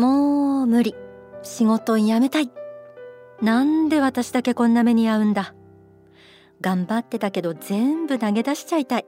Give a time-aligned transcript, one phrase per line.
[0.00, 0.94] もう無理。
[1.42, 2.50] 仕事辞めたい。
[3.42, 5.54] なんで私だけこんな目に遭うんだ。
[6.62, 9.06] 頑張ってたけど全部投げ出しちゃいたい。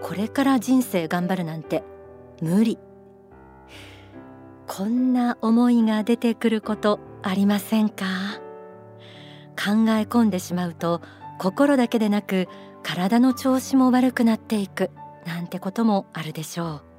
[0.00, 1.82] これから人生頑張るなんて
[2.40, 2.78] 無理。
[4.68, 8.04] こんな思いが出てくることありませんか？
[9.56, 11.02] 考え込んでしまうと
[11.40, 12.46] 心だけでなく
[12.84, 14.92] 体の調子も悪くなっていく。
[15.26, 16.89] なんてこともあるでしょう。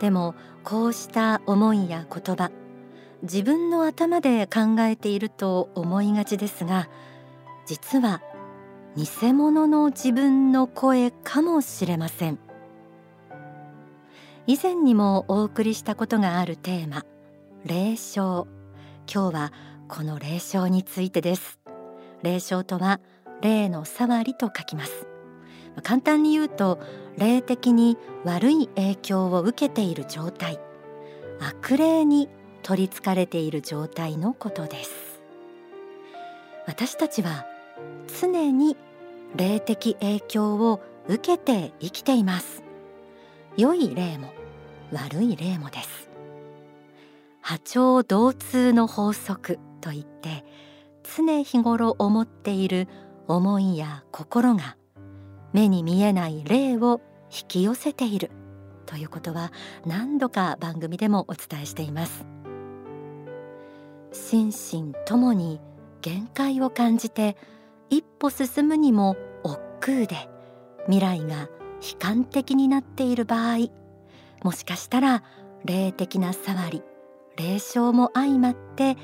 [0.00, 2.50] でもこうした思いや言葉
[3.22, 6.88] 自分の頭で考えていると思いがちですが
[7.66, 8.22] 実は
[8.96, 12.40] 偽物の自分の声かもしれません。
[14.48, 17.04] 以前にもお送りしたことがあるテーマ
[17.64, 18.48] 霊障。
[19.12, 19.52] 今日は
[19.86, 21.60] この霊障についてです。
[22.24, 23.00] 霊障とは
[23.42, 25.06] 霊の触りと書きます。
[25.84, 26.80] 簡単に言うと
[27.20, 30.58] 霊的に悪い影響を受けている状態。
[31.38, 32.30] 悪霊に
[32.62, 35.20] 取りつかれている状態のことです。
[36.66, 37.46] 私たちは
[38.20, 38.76] 常に
[39.36, 42.62] 霊的影響を受けて生きています。
[43.54, 44.32] 良い霊も
[44.90, 46.08] 悪い霊もです。
[47.42, 50.42] 波長同通の法則といって
[51.02, 52.88] 常日頃思っている
[53.28, 54.76] 思いや心が
[55.52, 57.00] 目に見えない霊を
[57.32, 58.30] 引き寄せている
[58.86, 59.52] ということは
[59.86, 62.26] 何度か番組でもお伝えしています。
[64.12, 65.60] 心身ともに
[66.02, 67.36] 限界を感じて
[67.90, 70.28] 一歩進むにも億劫で
[70.86, 71.48] 未来が
[71.80, 73.68] 悲観的になっている場合
[74.42, 75.22] もしかしたら
[75.64, 76.82] 霊的な触り
[77.36, 78.96] 霊障も相まって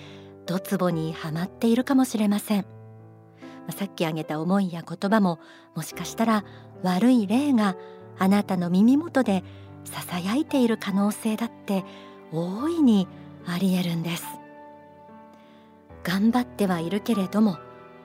[0.46, 2.66] ドツボにはまっているかもしれません。
[3.70, 5.40] さっき挙げた思いや言葉も
[5.74, 6.44] もしかしたら
[6.82, 7.76] 悪い霊が
[8.18, 9.44] あなたの耳元で
[9.84, 11.84] ささやいている可能性だって
[12.32, 13.06] 大いに
[13.46, 14.24] ありえるんです。
[16.02, 17.58] 頑張ってはいるけれども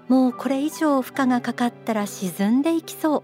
[0.08, 3.24] もうこれ以上負荷がかかったら沈んでいきそう。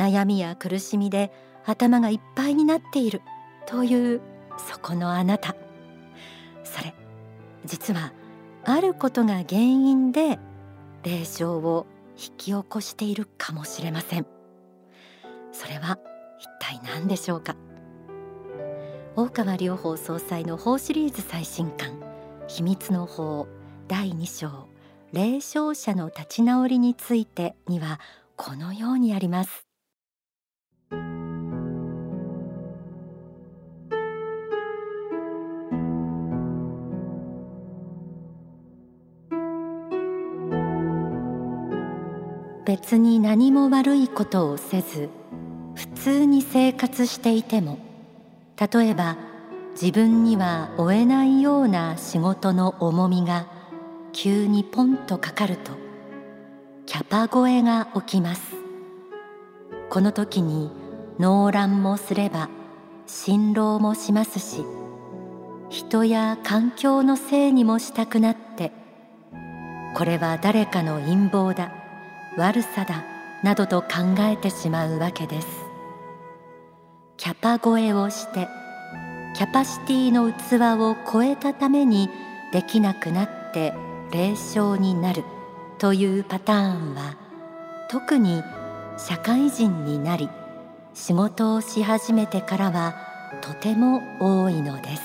[0.00, 1.30] 悩みや苦しみで
[1.66, 3.20] 頭がいっぱいになっている
[3.66, 4.20] という
[4.56, 5.54] そこのあなた。
[6.64, 6.94] それ
[7.64, 8.12] 実は
[8.64, 10.38] あることが原因で
[11.02, 11.86] 霊障を
[12.16, 14.26] 引き起こしているかもしれません。
[15.52, 15.98] それは
[16.38, 17.56] 一体何でしょうか？
[19.14, 22.00] 大川隆法総裁の法シリーズ最新刊
[22.48, 23.46] 秘密の法
[23.86, 24.68] 第2章
[25.12, 28.00] 霊障者の立ち直りについてには
[28.36, 29.66] このようにあります。
[42.64, 45.10] 別に何も悪いことをせず
[46.02, 47.78] 通に生活していても
[48.58, 49.16] 例えば
[49.80, 53.46] 自分には負えないような仕事の重みが
[54.12, 55.70] 急にポンとかかると
[56.86, 58.56] キャパ越えが起きます。
[59.90, 60.72] この時に
[61.20, 62.50] 農乱もすれば
[63.06, 64.64] 辛労もしますし
[65.70, 68.72] 人や環境のせいにもしたくなって
[69.94, 71.72] これは誰かの陰謀だ
[72.36, 73.04] 悪さだ
[73.44, 73.88] などと考
[74.20, 75.61] えてしまうわけです。
[77.16, 78.48] キャパ超えをして
[79.34, 82.08] キャパシティの器を超えたために
[82.52, 83.72] できなくなって
[84.12, 85.24] 霊障になる
[85.78, 87.16] というパターンは
[87.88, 88.42] 特に
[88.98, 90.28] 社会人になり
[90.94, 92.94] 仕事をし始めてからは
[93.40, 95.02] とても多いのです。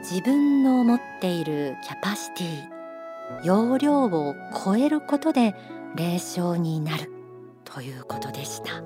[0.00, 4.34] 自分の持っているキャパシティ容量を
[4.64, 5.54] 超えることで
[5.94, 7.19] 霊障になる。
[7.72, 8.82] ということでした。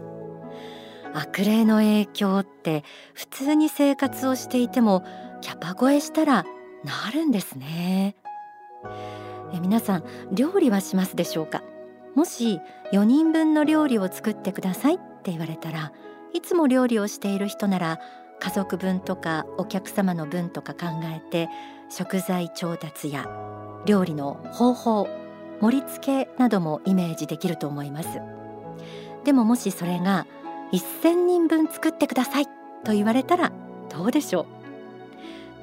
[1.17, 2.83] 悪霊の影響って
[3.15, 5.05] 普通に生活をしていても
[5.43, 6.45] キャパ超えしたら
[6.85, 8.17] なるんですね。
[9.53, 11.63] え皆さん料理はしますでしょうか？
[12.15, 12.61] もし
[12.93, 15.93] 4人分の料理を作ってくださいって言われたら
[16.33, 18.01] いつも料理をしている人なら
[18.41, 21.49] 家族分とかお客様の分とか考えて
[21.89, 23.29] 食材調達や
[23.87, 25.09] 料理の方法
[25.61, 28.21] 盛り付けなどもイメージできると思います。
[29.25, 30.27] でももしそれが
[30.73, 32.47] 1000人分作ってください
[32.85, 33.53] と言われたら
[33.91, 34.47] どうでしょう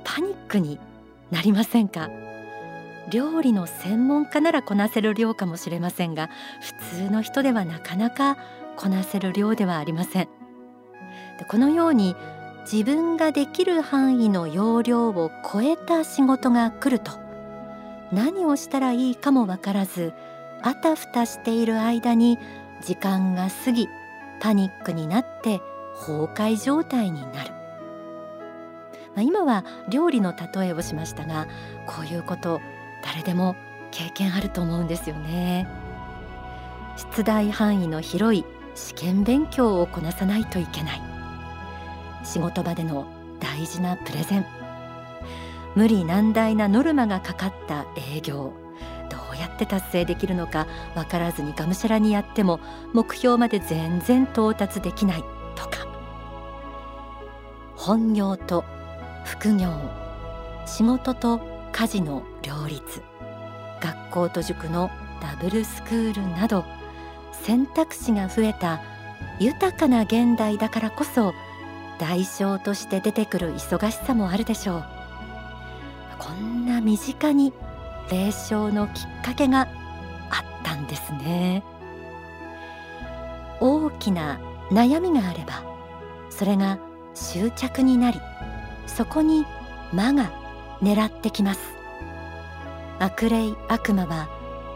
[0.04, 0.80] パニックに
[1.30, 2.10] なりませんか
[3.10, 6.30] 料理の専門家ならこなせる量かもしれませんが
[6.62, 8.38] 普通の人ではなかなか
[8.78, 10.30] こなせる量ではありません
[11.38, 12.16] でこのように
[12.72, 17.12] 自分ができる範囲の容量を超えた仕事が来ると
[18.12, 20.14] 何をしたらいいかもわからず
[20.62, 22.38] あたふたしている間に
[22.82, 23.88] 時間が過ぎ
[24.40, 25.62] パニックになって
[25.96, 27.52] 崩壊状態になる、
[29.16, 31.48] まあ、今は料理の例えをしましたが
[31.86, 32.60] こういうこと
[33.04, 33.56] 誰でも
[33.92, 35.68] 経験あると思うんですよね。
[37.16, 38.46] 出題範囲の広い
[38.76, 41.02] 試験勉強をこなさないといけない。
[42.24, 43.06] 仕事場での
[43.40, 44.46] 大事なプレゼン。
[45.76, 48.54] 無理難題なノルマがかかった営業。
[49.42, 52.60] やって達成できるのか分からずにがむしゃらにやっても
[52.94, 55.24] 目標まで全然到達できない
[55.56, 55.88] とか。
[57.76, 58.64] 本業と
[59.26, 59.70] 副業
[60.66, 61.42] 仕事と
[61.72, 63.02] 家事の両立。
[63.82, 66.64] 学校と塾のダブルスクールなど
[67.32, 68.82] 選択肢が増えた
[69.40, 71.34] 豊かな現代だからこそ
[72.00, 74.86] 代償として出てくる忙しさもあるでしょう。
[76.20, 77.54] こんな身近に
[78.10, 79.68] 霊障のきっかけがあっ
[80.64, 81.64] たんですね。
[83.60, 84.40] 大きな
[84.72, 85.64] 悩みがあれば
[86.30, 86.80] それが
[87.14, 88.20] 執着になり
[88.88, 89.46] そこに
[89.94, 90.32] 魔が
[90.82, 91.60] 狙ってきます。
[93.00, 94.30] 悪霊悪魔は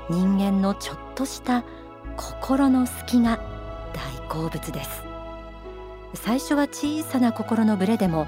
[0.09, 1.63] 人間のちょっとした
[2.17, 3.39] 心の隙が
[3.93, 5.03] 大好物です。
[6.13, 8.27] 最初は小さな心のブレでも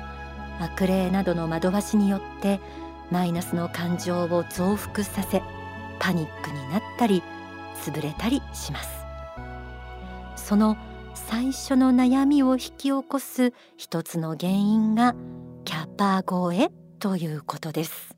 [0.60, 2.60] 悪霊などの惑わしによって
[3.12, 5.42] マイナスの感情を増幅させ
[6.00, 7.24] パニックになったり
[7.84, 8.90] 潰れたりします。
[10.36, 10.78] その
[11.14, 15.16] 最初の悩みを引き起こす一つの原因が
[15.66, 16.70] キャパ超え
[17.00, 18.16] ということです。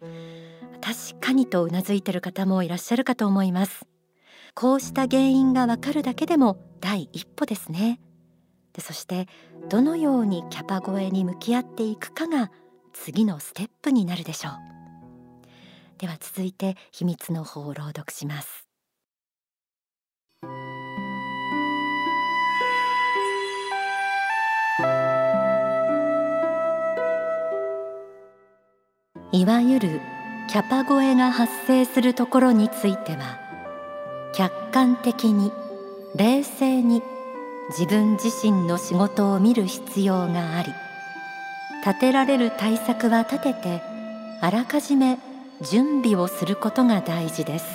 [0.00, 3.86] 確かにとうなずいている方もいらっしゃるかと思います。
[4.54, 8.00] こうした原因がわかるだけでも第一歩ですね。
[8.72, 9.28] でそして
[9.68, 12.50] どのようにキャパ超えに向き合っていくかが
[12.92, 14.52] 次のステップになるでしょう。
[15.98, 18.66] では続いて秘密の方を朗読します。
[29.34, 30.00] いわゆる
[30.48, 33.38] キャパ超えが発生するところについては
[34.34, 35.50] 客観的に
[36.16, 37.02] 冷静に
[37.70, 40.72] 自分自身の仕事を見る必要があり
[41.84, 43.82] 立てられる対策は立てて
[44.40, 45.18] あらかじめ
[45.60, 47.66] 準備をすることが大事です。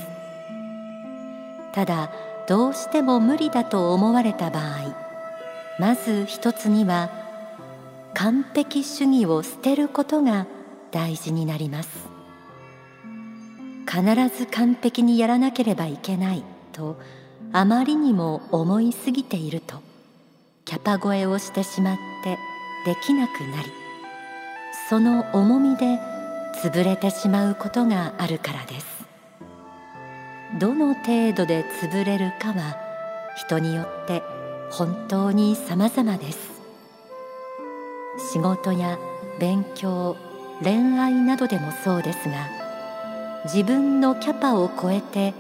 [1.73, 2.11] ただ
[2.47, 4.95] どうしても無理だと思われた場合
[5.79, 7.11] まず一つには
[8.13, 10.47] 完璧主義を捨てることが
[10.91, 12.17] 大事になります。
[13.87, 14.03] 必
[14.35, 16.43] ず完璧にやらなければいけない
[16.73, 16.99] と
[17.53, 19.81] あまりにも思いすぎていると
[20.65, 22.37] キャパ超えをしてしまって
[22.85, 23.76] できなくなり
[24.89, 25.99] その重みで
[26.63, 29.05] 潰れてしまうことがあるからです。
[30.59, 32.77] どの程度で潰れるかは
[33.35, 34.23] 人によって
[34.71, 36.61] 本当に様々です。
[38.31, 38.97] 仕事や
[39.39, 40.15] 勉強
[40.63, 42.49] 恋愛などでもそうですが
[43.43, 45.33] 自分のキャパを超えて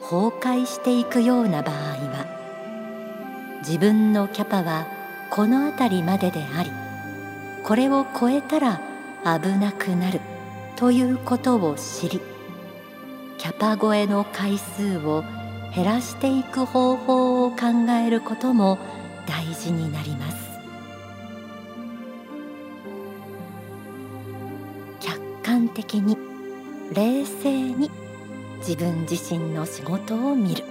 [0.00, 4.86] 崩壊していくような場合は自分のキャパは
[5.30, 6.72] この辺りまでであり
[7.62, 8.93] これを超えたら
[9.24, 10.20] 危なくなる
[10.76, 12.20] ということを知り
[13.38, 15.24] キャパ超えの回数を
[15.74, 17.56] 減らしていく方法を考
[18.06, 18.78] えることも
[19.26, 20.36] 大事になります。
[25.00, 26.16] 客観的に
[26.94, 27.90] 冷静に
[28.58, 30.64] 自分自身の仕事を見る。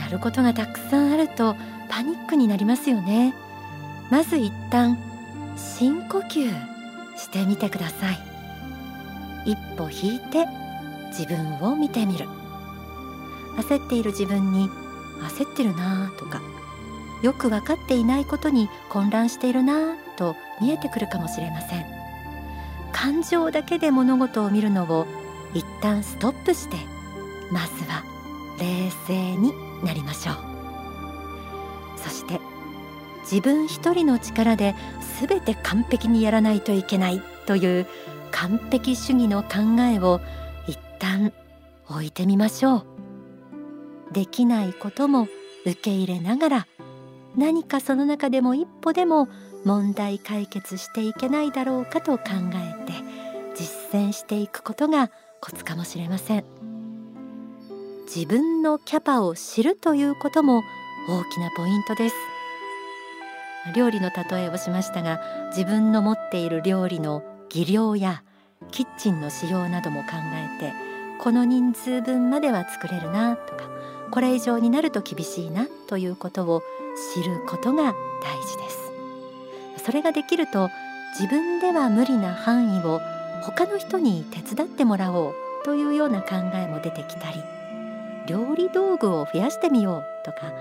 [0.00, 1.54] やることがたくさんあると
[1.88, 3.34] パニックになりますよね。
[4.10, 4.96] まず一旦
[5.56, 6.50] 深呼吸
[7.16, 8.18] してみてください。
[9.46, 10.46] 一歩引いて
[11.08, 12.26] 自分を見てみる。
[13.56, 14.68] 焦っている自分に
[15.22, 16.42] 焦ってるなとか
[17.22, 21.86] よく分かっていないことに混乱しているなと見えてくるかもしれません。
[22.92, 25.06] 感情だけで物事を見るのを
[25.54, 26.76] 一旦ストップして
[27.50, 28.02] まずは
[28.58, 30.36] 冷静になりましょう。
[31.96, 32.40] そして
[33.30, 34.74] 自分一人の力で
[35.20, 37.86] 全て完璧にやらないといけないという
[38.30, 40.20] 完璧主義の考えを
[40.68, 41.32] 一旦
[41.88, 42.86] 置いてみましょう。
[44.12, 45.28] できないことも
[45.64, 46.66] 受け入れながら
[47.36, 49.28] 何かその中でも一歩でも
[49.64, 52.92] 問題解決していけないだろうかと考えて
[53.56, 56.44] 実践していくことがコツかもしれません。
[58.06, 60.62] 自分のキャパを知るということも
[61.08, 62.35] 大きなポイントです。
[63.74, 68.22] 料理の例えをしましたが自分の持っている料理の技量や
[68.70, 70.10] キッチンの仕様なども考
[70.58, 70.72] えて
[71.18, 73.64] この人数分までは作れるなとか
[74.10, 76.62] これ以上になると厳しいなということを
[77.14, 78.86] 知ることが大事です。
[79.84, 80.70] それができると
[81.18, 83.00] 自分では無理な範囲を
[83.42, 87.42] 他の人に手伝ってもらおうというような考えも出てきたり
[88.26, 90.52] 料理道具を増やしてみようとか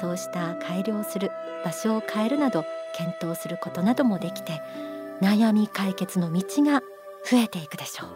[0.00, 1.30] そうした改良する
[1.64, 2.64] 場所を変えるなど
[2.96, 4.60] 検討することなどもできて
[5.20, 6.80] 悩み解決の道が
[7.30, 8.08] 増えていくでしょう。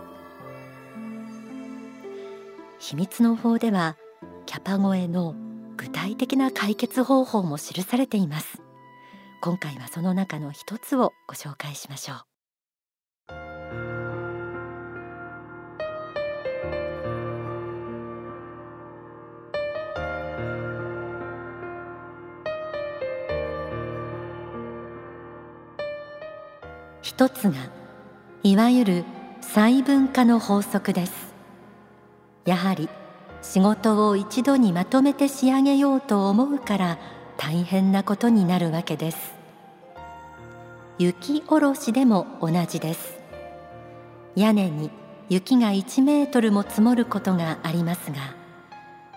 [2.79, 3.97] 秘密の法では
[4.47, 5.35] キャパ越えの
[5.77, 8.63] 具体的な解決方法も記されています。
[9.41, 12.36] 今回はその中の一つをご紹介しましょう。
[27.17, 27.55] 一つが
[28.43, 29.05] いわゆる
[29.41, 31.35] 細分化の法則です。
[32.45, 32.91] やはり
[33.41, 36.99] 仕事を一度にまとめて仕上げようと思うから
[37.39, 39.33] 大変なことになるわけです。
[40.99, 43.17] 雪下ろしでも同じです。
[44.35, 44.91] 屋根に
[45.31, 48.19] 雪が1メートルも積もることがありますが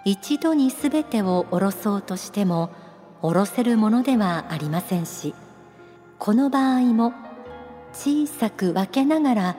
[0.06, 2.70] 一度にすべてを下ろそうとしても
[3.22, 5.36] 下ろせるものではありませんし
[6.18, 7.14] この場合も
[8.00, 9.56] 小さく分けながら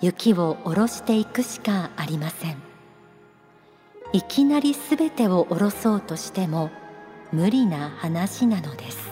[0.00, 2.56] 雪を下ろしていくしかありません。
[4.14, 6.70] いきなりすべてを下ろそうとしても
[7.32, 9.10] 無理な話なのです。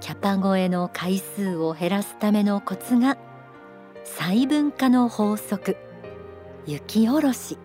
[0.00, 3.16] キャパ越えの回数を減らすためのコツが
[4.04, 5.78] 細分化の法則
[6.66, 7.56] 雪下ろし。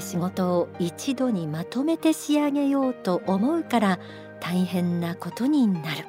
[0.00, 3.98] 仕事を一度にまとめて仕上げようと思うから
[4.40, 6.06] 大変なことになる。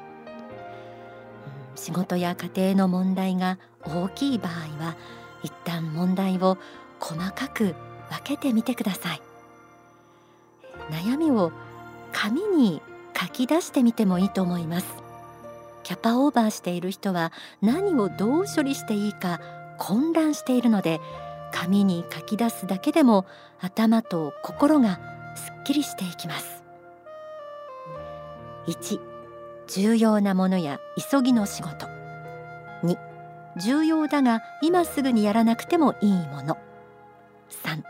[1.74, 4.96] 仕事や家庭の問題が大きい場合は
[5.42, 6.58] 一旦問題を
[6.98, 7.74] 細かく
[8.10, 9.22] 分けてみてください。
[10.90, 11.52] 悩みを
[12.12, 12.82] 紙に
[13.18, 14.86] 書き出してみてもいいと思います。
[15.82, 17.32] キャパオーバーしている人は
[17.62, 19.40] 何をどう処理していいか
[19.78, 21.00] 混乱しているので
[21.52, 23.26] 紙に書き出すだけでも
[23.60, 25.00] 頭と心が
[25.36, 26.62] すっきりしていきます。
[28.66, 29.00] 1
[29.66, 30.80] 重要なものや
[31.10, 31.86] 急ぎの仕事。
[32.82, 32.96] 2
[33.56, 36.56] 重要だが今すぐにやらなくてもいいもの。
[37.64, 37.82] 3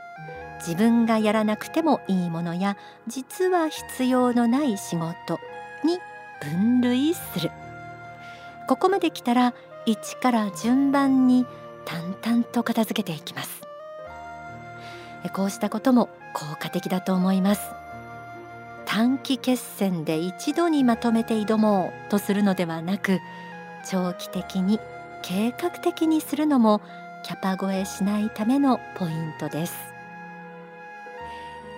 [0.58, 2.76] 自分がやらなくてもいいものや
[3.06, 5.38] 実は必要のない仕事
[5.84, 5.98] に
[6.40, 7.50] 分類する。
[8.68, 9.54] ここまで来たら
[9.86, 11.46] 1から順番に
[11.84, 13.62] 淡々と片付けていきます。
[15.34, 17.62] こうしたことも効果的だと思います。
[18.86, 23.20] 短期決戦で一度にまとめて挑もうとするのではなく
[23.88, 24.80] 長期的に
[25.22, 26.80] 計画的にするのも
[27.24, 29.74] キャパ超えしないためのポイントです。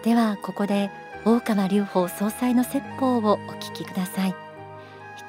[0.04, 0.90] ではここで
[1.25, 4.35] 大川隆法総裁の説法をお聞きください。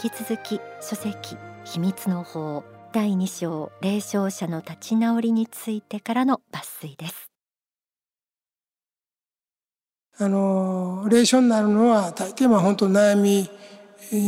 [0.02, 2.64] 引き続き書籍秘密の法
[2.94, 7.32] 第2章霊障者の立ち直りについてからの抜粋です。
[10.20, 13.50] あの霊障になるのは大抵まあ本当悩み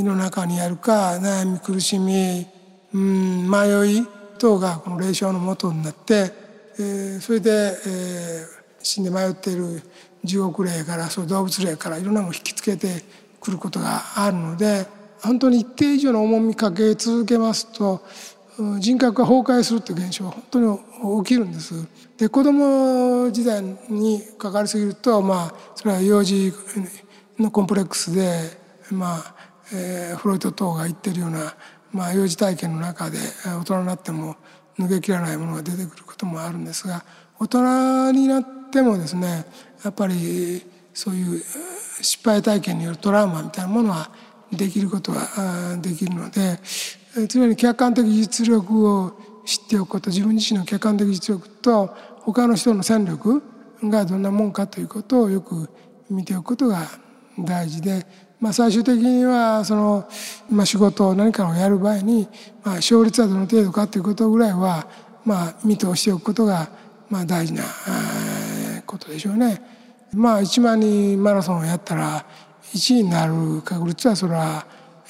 [0.03, 2.47] の中にあるか悩み苦しみ
[2.91, 4.07] うん迷い
[4.39, 6.31] 等がこの霊障のもとになって、
[6.79, 8.45] えー、それで、えー、
[8.81, 9.83] 死んで迷っている
[10.23, 13.03] 地獄霊からそう動物霊からいろんなものを引きつけて
[13.39, 14.87] くることがあるので
[15.21, 18.01] 本当に一定以上の重みかけ続けますと
[18.79, 21.73] 人格が崩壊するっていう現象は本当に起きるんです。
[22.17, 26.53] で子供時代にかかりすぎるとまあそれは幼児
[27.37, 29.35] のコンプレックスでまあ、
[29.73, 31.55] えー、フロイト等が言ってるような、
[31.91, 34.37] まあ、幼児体験の中で大人になっても
[34.79, 37.03] 抜けきらないものが出てくることもあるんですが
[37.39, 39.45] 大人になってもですね
[39.83, 41.43] やっぱりそういう
[42.01, 44.09] 失敗体験によるトラウマみたいなものは
[44.51, 46.59] できることはできるので
[47.27, 49.13] 常に客観的実力を
[49.45, 53.41] 知っておくこと自分自身の客観的実力と他の人の戦力
[53.83, 55.69] がどんなもんかということをよく
[56.09, 56.87] 見ておくことが
[57.39, 58.05] 大事で、
[58.39, 60.09] まあ、最終的にはその、
[60.49, 62.27] まあ、仕事を何かをやる場合に、
[62.63, 64.87] まあ、勝率はどの程度かということぐらいは、
[65.23, 66.69] まあ、見通しておくことが、
[67.09, 67.63] まあ、大事な
[68.85, 69.61] ことでしょうね。
[70.13, 72.25] まあ、1万人マラソンをやったら
[72.73, 74.65] 1位になる確率はそれは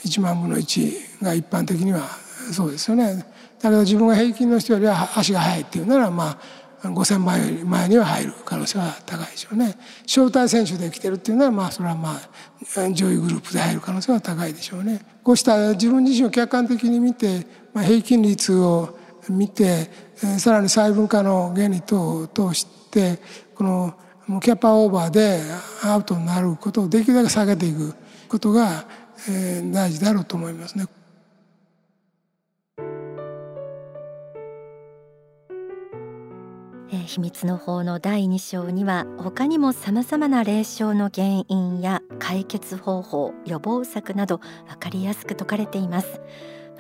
[0.06, 2.08] 1万分の1が一般的には
[2.52, 3.26] そうですよね。
[3.60, 6.38] だけど自分が平均の人よりは足が速いっていうならまあ
[6.84, 9.76] 5,000万より前には入る可能性は高いでしょうね。
[10.04, 15.04] 招待選手で来てるっていうのはまあそれはまあ上位グループで入る可能性は高いでしょうね。
[15.24, 19.90] こうした自分自身を客観的に見て、まあ、平均率を見て
[20.38, 23.18] さらに細分化の原理等を通して
[23.56, 23.96] この
[24.42, 25.42] キャパオーバーで
[25.84, 27.96] アウトになることをできるだけ下げていく
[28.28, 28.86] ことが、
[29.30, 30.86] えー、大事だろうと思いますね。
[37.06, 46.20] 秘密の法の第2章には他にもさまざまな霊障の原因や解決方法予防策など分かりやすく説かれています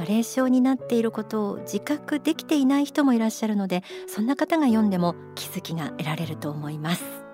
[0.08, 7.25] 霊障になっていることを自覚できていない人もいらっしゃるのでそんな方が読んでも気づきが得られると思います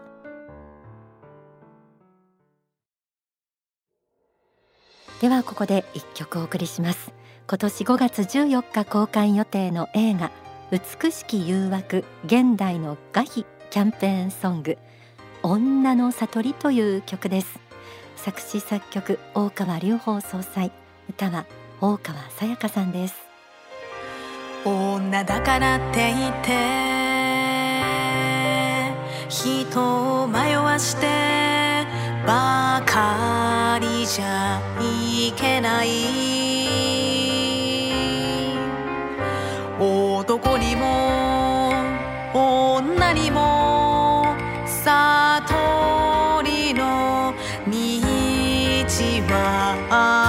[5.42, 7.12] はここで一曲お送りします。
[7.48, 10.32] 今年5月14日公開予定の映画
[10.70, 14.78] 美しき誘惑現代の画碑キャンペーンソング
[15.42, 17.60] 女の悟りという曲です。
[18.18, 20.72] 作詞作曲大川隆法総裁
[21.10, 21.48] 歌は
[21.82, 23.16] 大川さやかさんです。
[24.64, 26.52] 女だからって言って
[29.28, 31.51] 人を迷わして
[32.26, 35.90] ばかりじゃいけない
[39.80, 41.72] 男にも
[42.34, 44.36] 女にも
[44.66, 47.34] 悟りの
[47.68, 47.74] 道
[49.34, 50.21] はある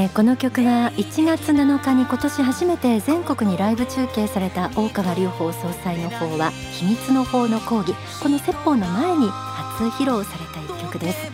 [0.00, 11.32] えこの曲は1月7日に今年初めて全国にライブ中継された大川隆法総裁の法は秘密の法の講義この説法の前に初披露された一曲です。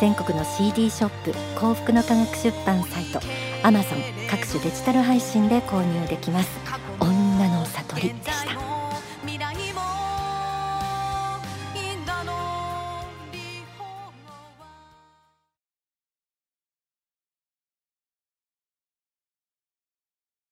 [0.00, 3.20] 全国の CD ショップ幸福の科学出版サイト
[3.62, 6.48] Amazon 各種デジタル配信で購入できます。
[7.00, 8.75] 女の悟り」でした。